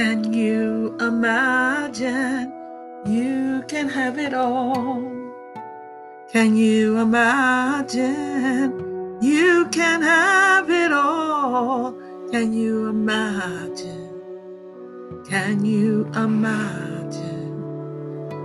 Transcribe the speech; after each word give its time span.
Can 0.00 0.32
you 0.32 0.96
imagine? 0.98 2.50
You 3.04 3.62
can 3.68 3.86
have 3.90 4.18
it 4.18 4.32
all. 4.32 5.04
Can 6.32 6.56
you 6.56 6.96
imagine? 6.98 8.72
You 9.20 9.68
can 9.70 10.00
have 10.00 10.70
it 10.70 10.90
all. 10.90 11.92
Can 12.32 12.54
you 12.54 12.88
imagine? 12.88 14.08
Can 15.28 15.66
you 15.66 16.06
imagine? 16.16 17.60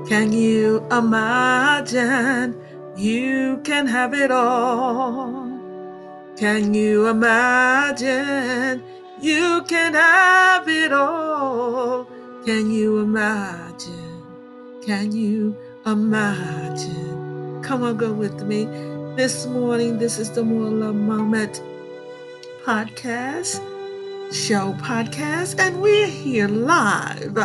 Can 0.10 0.34
you 0.34 0.86
imagine? 0.92 2.58
You 2.98 3.62
can 3.64 3.88
have 3.88 4.14
it 4.14 4.30
all. 4.30 5.48
Can 6.36 6.73
you 6.73 7.08
imagine? 7.08 8.84
You 9.26 9.64
can 9.68 9.96
have 9.96 10.70
it 10.70 10.94
all. 10.94 12.06
Can 12.46 12.70
you 12.70 13.00
imagine? 13.00 14.22
Can 14.86 15.12
you 15.14 15.58
imagine? 15.84 17.60
Come 17.64 17.82
on, 17.82 17.98
go 17.98 18.14
with 18.14 18.44
me. 18.44 18.66
This 19.16 19.48
morning, 19.48 19.98
this 19.98 20.20
is 20.20 20.30
the 20.30 20.44
More 20.44 20.70
Love 20.70 20.94
Moment 20.94 21.64
podcast, 22.64 23.56
show 24.32 24.74
podcast, 24.74 25.58
and 25.58 25.82
we're 25.82 26.06
here 26.06 26.48
live 26.48 27.36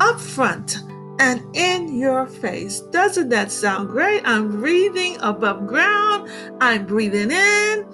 up 0.00 0.18
front 0.18 0.78
and 1.18 1.44
in 1.54 1.94
your 1.94 2.26
face. 2.26 2.80
Doesn't 2.80 3.28
that 3.28 3.52
sound 3.52 3.90
great? 3.90 4.22
I'm 4.24 4.50
breathing 4.62 5.18
above 5.20 5.66
ground. 5.66 6.30
I'm 6.62 6.86
breathing 6.86 7.32
in 7.32 7.84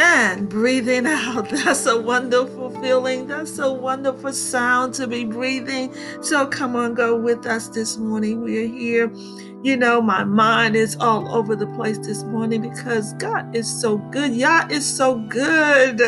and 0.00 0.48
breathing 0.48 1.06
out. 1.06 1.50
That's 1.50 1.84
a 1.84 2.00
wonderful 2.00 2.70
feeling. 2.80 3.26
That's 3.26 3.58
a 3.58 3.70
wonderful 3.70 4.32
sound 4.32 4.94
to 4.94 5.06
be 5.06 5.24
breathing. 5.24 5.94
So 6.22 6.46
come 6.46 6.74
on, 6.74 6.94
go 6.94 7.16
with 7.16 7.44
us 7.46 7.68
this 7.68 7.98
morning. 7.98 8.40
We're 8.40 8.66
here. 8.66 9.12
You 9.62 9.76
know, 9.76 10.00
my 10.00 10.24
mind 10.24 10.74
is 10.74 10.96
all 10.96 11.34
over 11.34 11.54
the 11.54 11.66
place 11.66 11.98
this 11.98 12.22
morning 12.24 12.62
because 12.62 13.12
God 13.14 13.54
is 13.54 13.68
so 13.68 13.98
good. 13.98 14.32
Yah 14.32 14.66
is 14.70 14.86
so 14.86 15.16
good. 15.16 16.00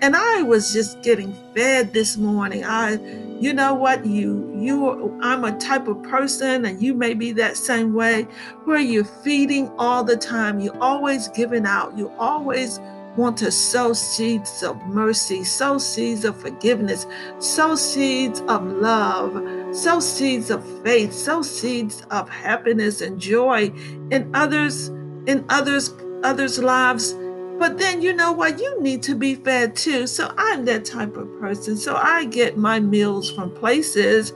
And 0.00 0.16
I 0.16 0.42
was 0.42 0.72
just 0.72 1.00
getting 1.02 1.32
fed 1.54 1.92
this 1.92 2.16
morning. 2.16 2.64
I 2.64 2.98
you 3.40 3.52
know 3.52 3.72
what 3.72 4.04
you 4.04 4.52
you 4.58 5.16
i'm 5.22 5.44
a 5.44 5.56
type 5.60 5.86
of 5.86 6.02
person 6.02 6.64
and 6.64 6.82
you 6.82 6.92
may 6.92 7.14
be 7.14 7.30
that 7.30 7.56
same 7.56 7.94
way 7.94 8.22
where 8.64 8.80
you're 8.80 9.04
feeding 9.04 9.70
all 9.78 10.02
the 10.02 10.16
time 10.16 10.58
you're 10.58 10.76
always 10.82 11.28
giving 11.28 11.64
out 11.64 11.96
you're 11.96 12.12
always 12.18 12.80
want 13.18 13.36
to 13.36 13.50
sow 13.50 13.92
seeds 13.92 14.62
of 14.62 14.80
mercy, 14.86 15.42
sow 15.42 15.76
seeds 15.76 16.24
of 16.24 16.40
forgiveness, 16.40 17.06
sow 17.40 17.74
seeds 17.74 18.40
of 18.42 18.64
love, 18.64 19.76
sow 19.76 19.98
seeds 19.98 20.50
of 20.50 20.64
faith, 20.82 21.12
sow 21.12 21.42
seeds 21.42 22.02
of 22.10 22.28
happiness 22.30 23.00
and 23.00 23.20
joy 23.20 23.72
in 24.10 24.30
others, 24.34 24.88
in 25.26 25.44
others, 25.48 25.92
others' 26.22 26.58
lives. 26.58 27.12
But 27.58 27.76
then 27.76 28.00
you 28.00 28.12
know 28.14 28.30
what? 28.30 28.60
You 28.60 28.80
need 28.80 29.02
to 29.02 29.16
be 29.16 29.34
fed 29.34 29.74
too. 29.74 30.06
So 30.06 30.32
I'm 30.38 30.64
that 30.66 30.84
type 30.84 31.16
of 31.16 31.28
person. 31.40 31.76
So 31.76 31.96
I 31.96 32.24
get 32.24 32.56
my 32.56 32.78
meals 32.78 33.32
from 33.32 33.52
places, 33.52 34.32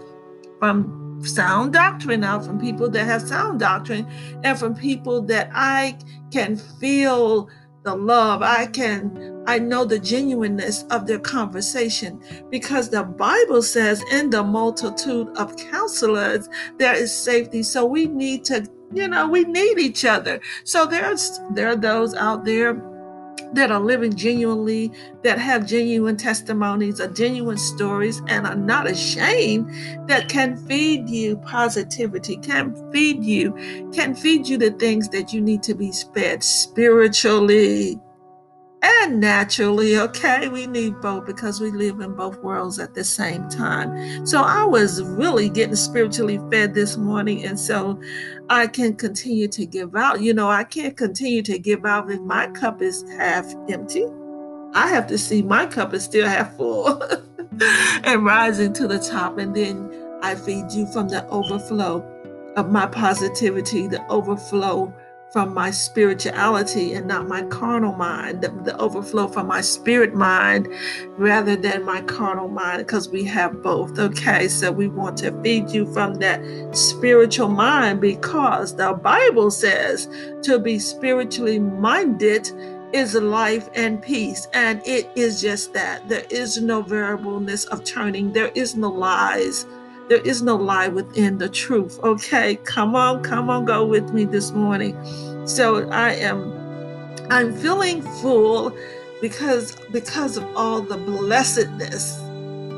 from 0.58 1.02
sound 1.24 1.72
doctrine 1.72 2.24
out 2.24 2.44
from 2.44 2.58
people 2.58 2.88
that 2.90 3.04
have 3.04 3.22
sound 3.22 3.60
doctrine 3.60 4.06
and 4.42 4.58
from 4.58 4.74
people 4.74 5.22
that 5.22 5.50
I 5.52 5.96
can 6.32 6.56
feel 6.56 7.48
the 7.82 7.94
love. 7.94 8.42
I 8.42 8.66
can, 8.66 9.42
I 9.46 9.58
know 9.58 9.84
the 9.84 9.98
genuineness 9.98 10.84
of 10.90 11.06
their 11.06 11.18
conversation 11.18 12.20
because 12.50 12.88
the 12.88 13.02
Bible 13.02 13.62
says, 13.62 14.02
in 14.12 14.30
the 14.30 14.42
multitude 14.42 15.28
of 15.36 15.56
counselors, 15.56 16.48
there 16.78 16.94
is 16.94 17.14
safety. 17.14 17.62
So 17.62 17.84
we 17.84 18.06
need 18.06 18.44
to, 18.46 18.66
you 18.92 19.08
know, 19.08 19.28
we 19.28 19.44
need 19.44 19.78
each 19.78 20.04
other. 20.04 20.40
So 20.64 20.86
there's, 20.86 21.40
there 21.54 21.68
are 21.68 21.76
those 21.76 22.14
out 22.14 22.44
there 22.44 22.74
that 23.52 23.70
are 23.70 23.80
living 23.80 24.14
genuinely, 24.14 24.92
that 25.22 25.38
have 25.38 25.66
genuine 25.66 26.16
testimonies, 26.16 27.00
or 27.00 27.08
genuine 27.08 27.58
stories, 27.58 28.20
and 28.28 28.46
are 28.46 28.54
not 28.54 28.90
ashamed, 28.90 29.68
that 30.08 30.28
can 30.28 30.56
feed 30.66 31.08
you 31.08 31.36
positivity, 31.38 32.36
can 32.36 32.74
feed 32.92 33.24
you, 33.24 33.52
can 33.92 34.14
feed 34.14 34.48
you 34.48 34.56
the 34.56 34.70
things 34.72 35.08
that 35.10 35.32
you 35.32 35.40
need 35.40 35.62
to 35.62 35.74
be 35.74 35.92
fed 36.14 36.42
spiritually 36.42 38.00
and 38.82 39.20
naturally, 39.20 39.96
okay? 39.96 40.48
We 40.48 40.66
need 40.66 41.00
both 41.00 41.24
because 41.24 41.60
we 41.60 41.70
live 41.70 42.00
in 42.00 42.14
both 42.14 42.38
worlds 42.38 42.80
at 42.80 42.94
the 42.94 43.04
same 43.04 43.48
time. 43.48 44.26
So 44.26 44.42
I 44.42 44.64
was 44.64 45.02
really 45.02 45.48
getting 45.48 45.76
spiritually 45.76 46.40
fed 46.50 46.74
this 46.74 46.96
morning. 46.96 47.44
And 47.44 47.58
so 47.58 48.00
I 48.50 48.66
can 48.66 48.96
continue 48.96 49.46
to 49.48 49.66
give 49.66 49.94
out. 49.94 50.20
You 50.20 50.34
know, 50.34 50.48
I 50.48 50.64
can't 50.64 50.96
continue 50.96 51.42
to 51.42 51.58
give 51.60 51.86
out 51.86 52.10
if 52.10 52.20
my 52.22 52.48
cup 52.48 52.82
is 52.82 53.04
half 53.16 53.46
empty. 53.68 54.04
I 54.74 54.88
have 54.88 55.06
to 55.08 55.18
see 55.18 55.42
my 55.42 55.66
cup 55.66 55.94
is 55.94 56.02
still 56.02 56.26
half 56.26 56.56
full 56.56 57.00
and 58.04 58.24
rising 58.24 58.72
to 58.74 58.88
the 58.88 58.98
top. 58.98 59.38
And 59.38 59.54
then 59.54 59.92
I 60.22 60.34
feed 60.34 60.72
you 60.72 60.86
from 60.86 61.08
the 61.08 61.24
overflow 61.28 62.04
of 62.56 62.70
my 62.70 62.86
positivity, 62.86 63.86
the 63.86 64.04
overflow 64.08 64.92
from 65.32 65.54
my 65.54 65.70
spirituality 65.70 66.92
and 66.92 67.06
not 67.06 67.26
my 67.26 67.42
carnal 67.44 67.94
mind, 67.94 68.42
the, 68.42 68.50
the, 68.64 68.76
overflow 68.78 69.26
from 69.26 69.46
my 69.46 69.62
spirit 69.62 70.14
mind 70.14 70.68
rather 71.16 71.56
than 71.56 71.84
my 71.84 72.02
carnal 72.02 72.48
mind, 72.48 72.78
because 72.78 73.08
we 73.08 73.24
have 73.24 73.62
both. 73.62 73.98
Okay, 73.98 74.46
so 74.46 74.70
we 74.70 74.88
want 74.88 75.16
to 75.18 75.32
feed 75.42 75.70
you 75.70 75.90
from 75.92 76.14
that 76.16 76.40
spiritual 76.76 77.48
mind 77.48 78.00
because 78.00 78.76
the 78.76 78.92
Bible 78.92 79.50
says 79.50 80.06
to 80.42 80.58
be 80.58 80.78
spiritually 80.78 81.58
minded 81.58 82.50
is 82.92 83.14
life 83.14 83.70
and 83.74 84.02
peace. 84.02 84.48
And 84.52 84.82
it 84.86 85.10
is 85.14 85.40
just 85.40 85.72
that. 85.72 86.06
There 86.08 86.24
is 86.28 86.60
no 86.60 86.82
variableness 86.82 87.64
of 87.66 87.84
turning, 87.84 88.32
there 88.32 88.52
is 88.54 88.76
no 88.76 88.90
lies. 88.90 89.66
There 90.12 90.20
is 90.20 90.42
no 90.42 90.56
lie 90.56 90.88
within 90.88 91.38
the 91.38 91.48
truth. 91.48 91.98
Okay, 92.04 92.56
come 92.64 92.94
on, 92.94 93.22
come 93.22 93.48
on, 93.48 93.64
go 93.64 93.86
with 93.86 94.12
me 94.12 94.26
this 94.26 94.50
morning. 94.52 94.94
So 95.46 95.88
I 95.88 96.10
am 96.10 96.52
I'm 97.30 97.54
feeling 97.56 98.02
full 98.20 98.76
because 99.22 99.74
because 99.90 100.36
of 100.36 100.44
all 100.54 100.82
the 100.82 100.98
blessedness, 100.98 102.18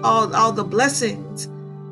all, 0.04 0.32
all 0.32 0.52
the 0.52 0.62
blessings 0.62 1.46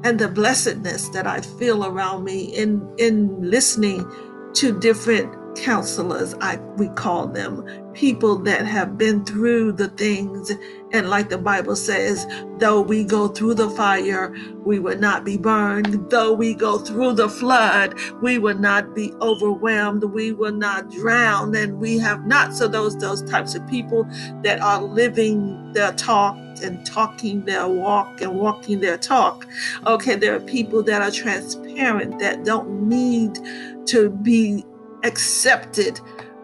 and 0.04 0.16
the 0.16 0.28
blessedness 0.28 1.08
that 1.08 1.26
I 1.26 1.40
feel 1.40 1.84
around 1.84 2.22
me 2.22 2.44
in 2.44 2.88
in 2.98 3.50
listening 3.50 4.08
to 4.52 4.78
different 4.78 5.34
counselors 5.56 6.34
I 6.40 6.56
we 6.76 6.88
call 6.88 7.26
them 7.26 7.64
people 7.94 8.36
that 8.36 8.64
have 8.64 8.96
been 8.96 9.24
through 9.24 9.72
the 9.72 9.88
things. 9.88 10.52
And 10.92 11.08
like 11.08 11.28
the 11.28 11.38
Bible 11.38 11.76
says 11.76 12.26
though 12.58 12.80
we 12.80 13.04
go 13.04 13.28
through 13.28 13.54
the 13.54 13.70
fire 13.70 14.34
we 14.64 14.78
will 14.78 14.98
not 14.98 15.24
be 15.24 15.36
burned. 15.36 16.10
Though 16.10 16.32
we 16.32 16.54
go 16.54 16.78
through 16.78 17.14
the 17.14 17.28
flood 17.28 17.94
we 18.22 18.38
will 18.38 18.58
not 18.58 18.94
be 18.94 19.12
overwhelmed. 19.20 20.04
We 20.04 20.32
will 20.32 20.52
not 20.52 20.90
drown. 20.90 21.54
And 21.54 21.78
we 21.78 21.98
have 21.98 22.26
not 22.26 22.54
so 22.54 22.68
those 22.68 22.96
those 22.98 23.22
types 23.22 23.54
of 23.54 23.66
people 23.68 24.04
that 24.42 24.60
are 24.60 24.82
living 24.82 25.72
their 25.72 25.92
talk 25.92 26.36
and 26.62 26.84
talking 26.86 27.44
their 27.44 27.66
walk 27.66 28.20
and 28.20 28.38
walking 28.38 28.80
their 28.80 28.98
talk. 28.98 29.46
Okay 29.86 30.16
there 30.16 30.34
are 30.34 30.40
people 30.40 30.82
that 30.84 31.02
are 31.02 31.10
transparent 31.10 32.18
that 32.18 32.44
don't 32.44 32.88
need 32.88 33.38
to 33.86 34.10
be 34.10 34.64
accepted 35.04 36.00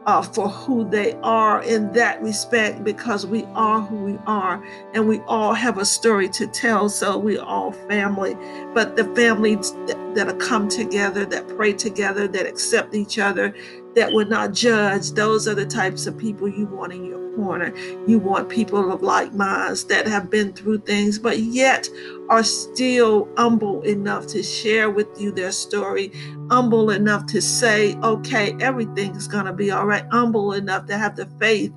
uh, 0.09 0.23
for 0.23 0.49
who 0.49 0.89
they 0.89 1.13
are 1.23 1.63
in 1.65 1.93
that 1.93 2.23
respect 2.23 2.83
because 2.83 3.27
we 3.27 3.45
are 3.53 3.83
who 3.83 3.97
we 3.97 4.19
are 4.27 4.65
and 4.95 5.07
we 5.07 5.21
all 5.27 5.53
have 5.53 5.77
a 5.77 5.85
story 5.85 6.31
to 6.31 6.47
tell. 6.47 6.89
So 6.89 7.19
we 7.19 7.37
all 7.37 7.73
family, 7.73 8.35
but 8.73 8.97
the 8.97 9.05
families 9.15 9.73
that, 9.87 10.15
that 10.15 10.41
come 10.41 10.67
together, 10.67 11.27
that 11.27 11.47
pray 11.49 11.75
together, 11.75 12.27
that 12.27 12.47
accept 12.47 12.95
each 12.95 13.19
other, 13.19 13.55
that 13.95 14.13
will 14.13 14.27
not 14.27 14.53
judge, 14.53 15.13
those 15.13 15.49
are 15.49 15.55
the 15.55 15.67
types 15.67 16.07
of 16.07 16.19
people 16.19 16.49
you 16.49 16.67
want 16.67 16.93
in 16.93 17.05
your 17.05 17.35
corner. 17.37 17.73
You 18.07 18.19
want 18.19 18.49
people 18.49 18.93
of 18.93 19.03
like 19.03 19.33
minds 19.35 19.85
that 19.85 20.07
have 20.07 20.31
been 20.31 20.53
through 20.53 20.81
things, 20.81 21.19
but 21.19 21.39
yet 21.39 21.89
are 22.29 22.45
still 22.45 23.29
humble 23.37 23.83
enough 23.83 24.27
to 24.29 24.43
share 24.43 24.91
with 24.91 25.09
you 25.21 25.33
their 25.33 25.53
story, 25.53 26.13
humble 26.51 26.91
enough 26.91 27.27
to 27.27 27.41
say, 27.41 27.97
okay, 27.97 28.57
everything 28.61 29.15
is 29.17 29.29
going 29.29 29.47
to 29.47 29.53
be 29.53 29.71
all 29.71 29.87
right, 29.87 30.07
humble 30.11 30.53
enough 30.53 30.87
to 30.87 30.99
have 30.99 31.17
the 31.17 31.27
faith 31.41 31.73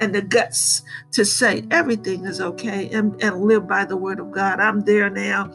and 0.00 0.14
the 0.14 0.22
guts 0.22 0.82
to 1.12 1.24
say 1.24 1.64
everything 1.70 2.24
is 2.26 2.40
okay 2.40 2.88
and, 2.90 3.20
and 3.22 3.42
live 3.42 3.66
by 3.68 3.84
the 3.84 3.96
word 3.96 4.20
of 4.20 4.30
God. 4.32 4.60
I'm 4.60 4.80
there 4.82 5.10
now. 5.10 5.50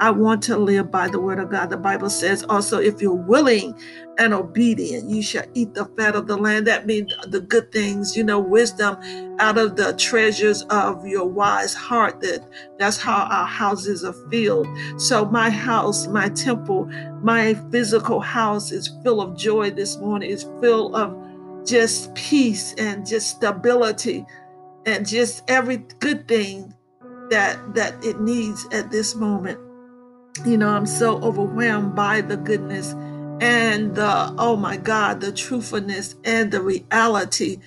I 0.00 0.10
want 0.10 0.42
to 0.44 0.56
live 0.56 0.90
by 0.90 1.08
the 1.08 1.20
word 1.20 1.38
of 1.38 1.50
God. 1.50 1.68
The 1.68 1.76
Bible 1.76 2.08
says 2.08 2.42
also, 2.44 2.80
if 2.80 3.02
you're 3.02 3.12
willing 3.12 3.78
and 4.16 4.32
obedient, 4.32 5.10
you 5.10 5.22
shall 5.22 5.44
eat 5.52 5.74
the 5.74 5.84
fat 5.96 6.16
of 6.16 6.26
the 6.26 6.38
land. 6.38 6.66
That 6.66 6.86
means 6.86 7.12
the 7.28 7.40
good 7.40 7.70
things, 7.70 8.16
you 8.16 8.24
know, 8.24 8.40
wisdom 8.40 8.96
out 9.38 9.58
of 9.58 9.76
the 9.76 9.92
treasures 9.92 10.62
of 10.70 11.06
your 11.06 11.26
wise 11.26 11.74
heart. 11.74 12.22
That 12.22 12.48
that's 12.78 12.96
how 12.96 13.28
our 13.30 13.46
houses 13.46 14.02
are 14.02 14.14
filled. 14.30 14.66
So 14.96 15.26
my 15.26 15.50
house, 15.50 16.06
my 16.06 16.30
temple, 16.30 16.86
my 17.22 17.52
physical 17.70 18.20
house 18.20 18.72
is 18.72 18.88
full 19.04 19.20
of 19.20 19.36
joy 19.36 19.70
this 19.70 19.98
morning. 19.98 20.30
It's 20.30 20.44
full 20.44 20.96
of 20.96 21.14
just 21.66 22.14
peace 22.14 22.72
and 22.78 23.06
just 23.06 23.28
stability 23.28 24.24
and 24.86 25.06
just 25.06 25.42
every 25.48 25.76
good 25.98 26.26
thing 26.26 26.72
that 27.28 27.74
that 27.74 28.02
it 28.02 28.18
needs 28.18 28.66
at 28.72 28.90
this 28.90 29.14
moment 29.14 29.60
you 30.46 30.56
know 30.56 30.68
i'm 30.68 30.86
so 30.86 31.20
overwhelmed 31.22 31.94
by 31.94 32.20
the 32.20 32.36
goodness 32.36 32.92
and 33.40 33.94
the 33.94 34.34
oh 34.38 34.56
my 34.56 34.76
god 34.76 35.20
the 35.20 35.32
truthfulness 35.32 36.14
and 36.24 36.50
the 36.50 36.60
reality 36.60 37.58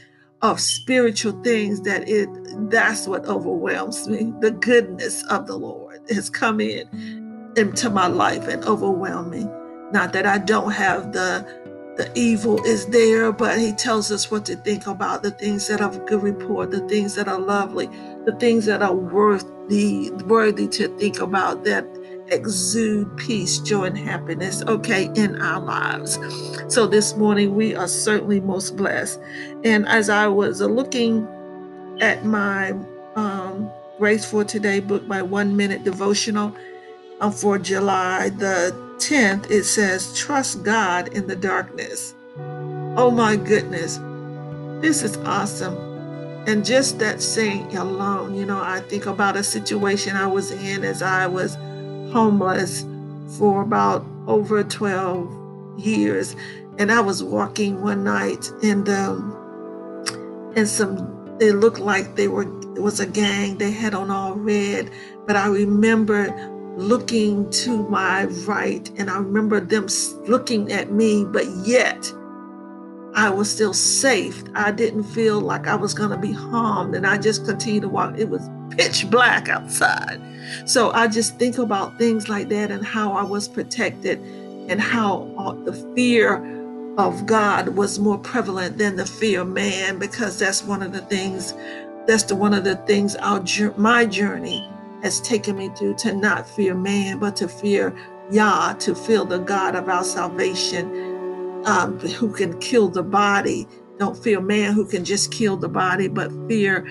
of 0.44 0.60
spiritual 0.60 1.32
things 1.42 1.82
that 1.82 2.08
it 2.08 2.30
that's 2.70 3.08
what 3.08 3.26
overwhelms 3.26 4.08
me. 4.10 4.34
The 4.42 4.52
goodness 4.52 5.24
of 5.28 5.48
the 5.48 5.56
lord 5.56 6.02
has 6.10 6.30
come 6.30 6.60
in 6.60 7.54
into 7.56 7.90
my 7.90 8.08
life 8.08 8.48
and 8.48 8.64
overwhelmed 8.66 9.32
me. 9.32 9.48
Not 9.92 10.12
that 10.14 10.26
i 10.26 10.38
don't 10.38 10.72
have 10.72 11.14
the 11.14 11.64
the 11.96 12.12
evil 12.16 12.60
is 12.66 12.88
there, 12.88 13.32
but 13.32 13.60
he 13.60 13.72
tells 13.72 14.12
us 14.12 14.32
what 14.32 14.46
to 14.46 14.56
think 14.56 14.88
about 14.88 15.22
the 15.22 15.30
things 15.30 15.68
that 15.68 15.80
are 15.80 15.96
good 16.06 16.24
report, 16.24 16.72
the 16.72 16.80
things 16.88 17.14
that 17.14 17.28
are 17.28 17.40
lovely, 17.40 17.86
the 18.26 18.36
things 18.40 18.66
that 18.66 18.82
are 18.82 18.96
worthy, 18.96 20.10
worthy 20.26 20.68
to 20.70 20.88
think 20.98 21.20
about 21.20 21.64
that 21.66 21.86
exude 22.28 23.16
peace, 23.18 23.60
joy, 23.60 23.86
and 23.86 23.98
happiness, 23.98 24.64
okay, 24.64 25.12
in 25.16 25.42
our 25.42 25.60
lives. 25.60 26.20
So 26.68 26.88
this 26.88 27.16
morning 27.16 27.56
we 27.56 27.76
are 27.76 27.88
certainly 27.88 28.40
most 28.40 28.76
blessed. 28.76 29.20
And 29.64 29.88
as 29.88 30.10
I 30.10 30.28
was 30.28 30.62
looking 30.62 31.28
at 32.02 32.26
my 32.26 32.74
um, 33.16 33.70
Grace 33.98 34.26
for 34.26 34.44
Today 34.44 34.80
book, 34.80 35.06
my 35.06 35.22
one 35.22 35.56
minute 35.56 35.84
devotional 35.84 36.56
uh, 37.22 37.32
for 37.32 37.58
July 37.58 38.30
the 38.30 38.76
10th, 38.98 39.50
it 39.52 39.64
says, 39.64 40.18
Trust 40.18 40.64
God 40.64 41.14
in 41.14 41.28
the 41.28 41.36
darkness. 41.36 42.16
Oh 42.96 43.12
my 43.12 43.36
goodness, 43.36 43.98
this 44.82 45.04
is 45.04 45.18
awesome. 45.18 45.78
And 46.46 46.66
just 46.66 47.00
that 47.00 47.22
saying 47.22 47.78
alone, 47.78 48.36
you 48.36 48.46
know, 48.46 48.62
I 48.62 48.82
think 48.82 49.06
about 49.06 49.38
a 49.38 49.44
situation 49.44 50.18
I 50.18 50.28
was 50.28 50.52
in 50.52 50.84
as 50.84 51.02
I 51.02 51.26
was 51.26 51.58
homeless 52.14 52.86
for 53.38 53.64
about 53.64 54.06
over 54.28 54.64
12 54.64 55.80
years. 55.80 56.36
And 56.78 56.92
I 56.92 57.02
was 57.02 57.24
walking 57.24 57.82
one 57.82 58.04
night 58.04 58.52
and 58.64 58.88
um 58.88 59.40
and 60.56 60.68
some 60.68 61.38
it 61.40 61.54
looked 61.54 61.80
like 61.80 62.16
they 62.16 62.28
were 62.28 62.44
it 62.76 62.82
was 62.82 63.00
a 63.00 63.06
gang. 63.06 63.58
They 63.58 63.72
had 63.72 63.94
on 63.94 64.10
all 64.10 64.34
red. 64.36 64.90
But 65.26 65.36
I 65.36 65.48
remember 65.48 66.32
looking 66.76 67.50
to 67.52 67.88
my 67.88 68.26
right, 68.48 68.90
and 68.98 69.10
I 69.10 69.18
remember 69.18 69.60
them 69.60 69.88
looking 70.28 70.72
at 70.72 70.92
me, 70.92 71.24
but 71.24 71.46
yet 71.66 72.12
I 73.16 73.30
was 73.30 73.50
still 73.50 73.74
safe. 73.74 74.44
I 74.56 74.72
didn't 74.72 75.04
feel 75.04 75.40
like 75.40 75.68
I 75.68 75.76
was 75.76 75.94
going 75.94 76.10
to 76.10 76.18
be 76.18 76.32
harmed, 76.32 76.96
and 76.96 77.06
I 77.06 77.18
just 77.18 77.46
continued 77.46 77.84
to 77.84 77.90
walk. 77.90 78.18
It 78.18 78.30
was 78.30 78.50
pitch 78.72 79.10
black 79.10 79.50
outside. 79.50 80.20
So 80.66 80.92
I 80.92 81.08
just 81.08 81.38
think 81.38 81.58
about 81.58 81.98
things 81.98 82.28
like 82.28 82.50
that 82.50 82.72
and 82.72 82.86
how 82.86 83.14
I 83.14 83.24
was 83.24 83.48
protected, 83.48 84.20
and 84.70 84.82
how 84.82 85.28
the 85.66 85.74
fear 85.96 86.42
of 86.98 87.26
God 87.26 87.70
was 87.70 88.00
more 88.00 88.18
prevalent 88.18 88.78
than 88.78 88.96
the 88.96 89.06
fear 89.06 89.42
of 89.42 89.48
man, 89.48 90.00
because 90.00 90.40
that's 90.40 90.64
one 90.64 90.82
of 90.82 90.92
the 90.92 91.02
things. 91.02 91.54
That's 92.08 92.24
the 92.24 92.36
one 92.36 92.54
of 92.54 92.64
the 92.64 92.76
things 92.76 93.16
our 93.18 93.44
my 93.78 94.06
journey 94.06 94.70
has 95.02 95.22
taken 95.22 95.58
me 95.58 95.70
through 95.70 95.96
to 95.96 96.14
not 96.14 96.48
fear 96.48 96.74
man, 96.74 97.20
but 97.20 97.36
to 97.38 97.48
fear 97.48 97.94
Yah, 98.32 98.74
to 98.74 98.96
fear 98.96 99.26
the 99.26 99.38
God 99.38 99.76
of 99.76 99.90
our 99.90 100.04
salvation, 100.04 101.13
um, 101.66 102.00
who 102.00 102.32
can 102.32 102.58
kill 102.60 102.90
the 102.90 103.04
body. 103.04 103.68
Don't 104.00 104.18
fear 104.18 104.42
man 104.42 104.74
who 104.74 104.86
can 104.86 105.06
just 105.06 105.32
kill 105.32 105.58
the 105.58 105.70
body, 105.70 106.08
but 106.08 106.32
fear 106.48 106.88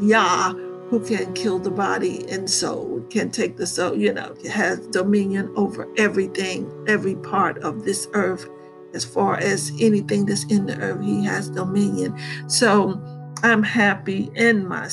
Yah, 0.00 0.52
who 0.88 1.00
can 1.00 1.32
kill 1.32 1.58
the 1.58 1.70
body 1.70 2.28
and 2.28 2.48
soul, 2.48 3.02
can 3.08 3.30
take 3.30 3.56
the 3.56 3.66
soul, 3.66 3.96
you 3.96 4.12
know, 4.12 4.34
has 4.50 4.86
dominion 4.88 5.52
over 5.56 5.88
everything, 5.96 6.70
every 6.88 7.14
part 7.16 7.58
of 7.58 7.84
this 7.84 8.08
earth. 8.12 8.48
As 8.94 9.04
far 9.04 9.36
as 9.36 9.72
anything 9.80 10.26
that's 10.26 10.44
in 10.44 10.66
the 10.66 10.76
earth, 10.78 11.02
he 11.02 11.24
has 11.24 11.48
dominion. 11.48 12.18
So 12.46 13.00
I'm 13.42 13.62
happy 13.62 14.30
in 14.34 14.68
my 14.68 14.88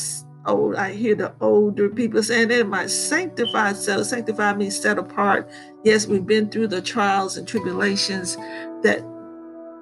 old, 0.45 0.75
I 0.75 0.93
hear 0.93 1.15
the 1.15 1.33
older 1.41 1.89
people 1.89 2.23
saying 2.23 2.51
in 2.51 2.69
my 2.69 2.87
sanctified 2.87 3.75
self. 3.75 4.07
Sanctify 4.07 4.53
means 4.53 4.79
set 4.79 4.97
apart. 4.97 5.49
Yes, 5.83 6.07
we've 6.07 6.25
been 6.25 6.49
through 6.49 6.67
the 6.67 6.81
trials 6.81 7.37
and 7.37 7.47
tribulations 7.47 8.35
that 8.83 9.03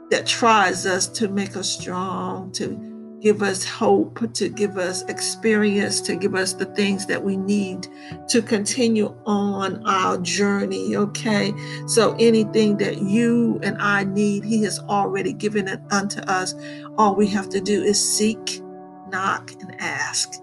that 0.09 0.25
tries 0.25 0.85
us 0.85 1.07
to 1.07 1.27
make 1.27 1.55
us 1.55 1.69
strong, 1.69 2.51
to 2.53 2.97
give 3.19 3.41
us 3.41 3.65
hope, 3.65 4.31
to 4.33 4.47
give 4.47 4.77
us 4.77 5.01
experience, 5.03 6.01
to 6.01 6.15
give 6.15 6.35
us 6.35 6.53
the 6.53 6.65
things 6.65 7.05
that 7.07 7.23
we 7.23 7.35
need 7.35 7.87
to 8.29 8.41
continue 8.41 9.13
on 9.25 9.85
our 9.87 10.17
journey. 10.19 10.95
Okay. 10.95 11.53
So 11.87 12.15
anything 12.19 12.77
that 12.77 13.01
you 13.01 13.59
and 13.63 13.77
I 13.81 14.03
need, 14.03 14.43
He 14.43 14.63
has 14.63 14.79
already 14.79 15.33
given 15.33 15.67
it 15.67 15.79
unto 15.91 16.19
us. 16.21 16.53
All 16.97 17.15
we 17.15 17.27
have 17.27 17.49
to 17.49 17.59
do 17.59 17.83
is 17.83 17.99
seek, 17.99 18.61
knock, 19.09 19.51
and 19.59 19.75
ask. 19.81 20.33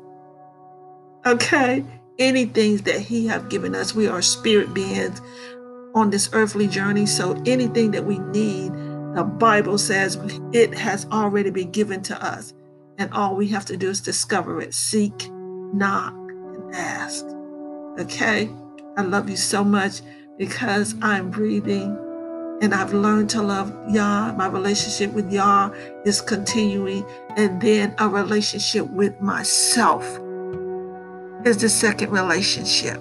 Okay? 1.26 1.84
Anything 2.18 2.78
that 2.78 3.00
He 3.00 3.26
have 3.28 3.48
given 3.48 3.74
us, 3.74 3.94
we 3.94 4.08
are 4.08 4.20
spirit 4.20 4.74
beings 4.74 5.20
on 5.94 6.10
this 6.10 6.28
earthly 6.32 6.66
journey. 6.66 7.06
So 7.06 7.40
anything 7.46 7.92
that 7.92 8.04
we 8.04 8.18
need, 8.18 8.72
the 9.14 9.24
Bible 9.24 9.78
says 9.78 10.18
it 10.52 10.74
has 10.74 11.06
already 11.12 11.50
been 11.50 11.70
given 11.70 12.02
to 12.02 12.24
us. 12.24 12.52
And 12.98 13.12
all 13.12 13.36
we 13.36 13.48
have 13.48 13.64
to 13.66 13.76
do 13.76 13.90
is 13.90 14.00
discover 14.00 14.60
it, 14.60 14.74
seek, 14.74 15.30
knock, 15.30 16.14
and 16.14 16.74
ask. 16.74 17.24
Okay? 17.98 18.50
I 18.96 19.02
love 19.02 19.28
you 19.28 19.36
so 19.36 19.64
much 19.64 20.00
because 20.38 20.94
I'm 21.02 21.30
breathing 21.30 21.98
and 22.60 22.74
I've 22.74 22.92
learned 22.94 23.30
to 23.30 23.42
love 23.42 23.72
Yah. 23.88 24.32
My 24.36 24.46
relationship 24.46 25.12
with 25.12 25.30
Yah 25.32 25.70
is 26.04 26.20
continuing. 26.20 27.04
And 27.36 27.60
then 27.60 27.94
a 27.98 28.08
relationship 28.08 28.88
with 28.90 29.20
myself 29.20 30.04
is 31.44 31.58
the 31.58 31.68
second 31.68 32.10
relationship. 32.10 33.00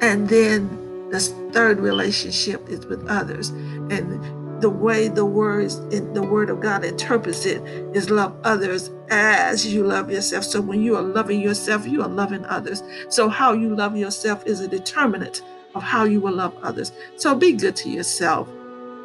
And 0.00 0.28
then 0.28 1.10
the 1.10 1.20
third 1.52 1.80
relationship 1.80 2.68
is 2.68 2.86
with 2.86 3.06
others. 3.08 3.50
And 3.50 4.41
the 4.62 4.70
way 4.70 5.08
the 5.08 5.24
words 5.24 5.76
in 5.92 6.14
the 6.14 6.22
word 6.22 6.48
of 6.48 6.60
God 6.60 6.84
interprets 6.84 7.44
it 7.44 7.60
is 7.94 8.10
love 8.10 8.34
others 8.44 8.90
as 9.10 9.66
you 9.66 9.84
love 9.84 10.10
yourself. 10.10 10.44
So 10.44 10.60
when 10.60 10.82
you 10.82 10.96
are 10.96 11.02
loving 11.02 11.40
yourself, 11.40 11.86
you 11.86 12.00
are 12.02 12.08
loving 12.08 12.44
others. 12.46 12.82
So 13.08 13.28
how 13.28 13.52
you 13.52 13.74
love 13.74 13.96
yourself 13.96 14.46
is 14.46 14.60
a 14.60 14.68
determinant 14.68 15.42
of 15.74 15.82
how 15.82 16.04
you 16.04 16.20
will 16.20 16.34
love 16.34 16.56
others. 16.62 16.92
So 17.16 17.34
be 17.34 17.52
good 17.52 17.74
to 17.76 17.90
yourself. 17.90 18.48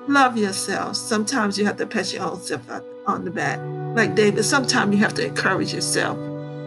Love 0.07 0.37
yourself. 0.37 0.95
Sometimes 0.95 1.57
you 1.57 1.65
have 1.65 1.77
to 1.77 1.87
pat 1.87 2.13
your 2.13 2.23
own 2.23 2.39
self 2.39 2.61
on 3.07 3.25
the 3.25 3.31
back. 3.31 3.59
Like 3.97 4.15
David, 4.15 4.43
sometimes 4.45 4.95
you 4.95 5.01
have 5.01 5.15
to 5.15 5.25
encourage 5.25 5.73
yourself. 5.73 6.17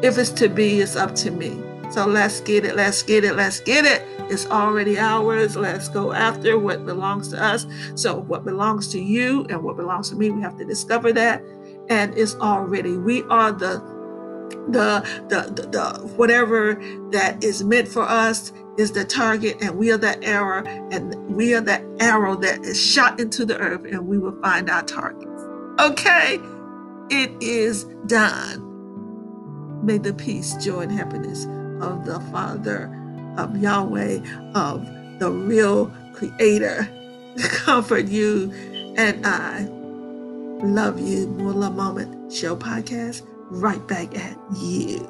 If 0.03 0.19
it's 0.19 0.31
to 0.31 0.49
be, 0.49 0.81
it's 0.81 0.97
up 0.97 1.15
to 1.17 1.31
me. 1.31 1.63
So 1.91 2.07
let's 2.07 2.41
get 2.41 2.65
it, 2.65 2.77
let's 2.77 3.03
get 3.03 3.25
it, 3.25 3.35
let's 3.35 3.61
get 3.61 3.85
it. 3.85 4.07
It's 4.31 4.47
already 4.47 4.97
ours. 4.97 5.57
Let's 5.57 5.89
go 5.89 6.13
after 6.13 6.57
what 6.57 6.87
belongs 6.87 7.29
to 7.29 7.43
us. 7.43 7.67
So, 7.97 8.21
what 8.21 8.45
belongs 8.45 8.87
to 8.89 9.01
you 9.01 9.45
and 9.51 9.63
what 9.65 9.77
belongs 9.77 10.11
to 10.11 10.17
me, 10.17 10.31
we 10.31 10.41
have 10.41 10.57
to 10.59 10.65
discover 10.65 11.13
that. 11.15 11.43
And 11.89 12.17
it's 12.17 12.37
already, 12.37 12.97
we 12.97 13.25
are 13.25 13.51
the 13.51 13.83
the, 14.69 15.05
the 15.29 15.63
the, 15.63 15.69
the 15.69 16.07
whatever 16.17 16.75
that 17.11 17.43
is 17.43 17.65
meant 17.65 17.89
for 17.89 18.03
us 18.03 18.53
is 18.79 18.93
the 18.93 19.05
target 19.05 19.57
and 19.61 19.77
we 19.77 19.91
are 19.91 19.99
that 19.99 20.23
arrow 20.25 20.65
and 20.91 21.15
we 21.35 21.55
are 21.55 21.61
that 21.61 21.85
arrow 21.99 22.37
that 22.37 22.61
is 22.65 22.81
shot 22.81 23.21
into 23.21 23.45
the 23.45 23.57
earth 23.59 23.85
and 23.85 24.07
we 24.07 24.19
will 24.19 24.39
find 24.41 24.69
our 24.69 24.83
targets 24.83 25.43
okay 25.81 26.39
it 27.11 27.31
is 27.41 27.85
done 28.07 28.67
may 29.85 29.99
the 29.99 30.13
peace 30.15 30.55
joy 30.57 30.81
and 30.81 30.93
happiness 30.93 31.47
of 31.83 32.05
the 32.05 32.21
Father, 32.33 32.91
of 33.37 33.57
Yahweh, 33.57 34.21
of 34.55 34.87
the 35.19 35.31
real 35.31 35.93
Creator. 36.13 36.89
Comfort 37.43 38.07
you 38.07 38.53
and 38.97 39.25
I. 39.27 39.67
Love 40.65 41.01
you. 41.01 41.27
More 41.29 41.53
Love 41.53 41.77
Moment 41.77 42.33
Show 42.33 42.57
podcast 42.57 43.23
right 43.51 43.87
back 43.87 44.17
at 44.17 44.37
you. 44.59 45.09